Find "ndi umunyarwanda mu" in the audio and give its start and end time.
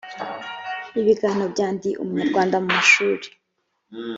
1.73-2.69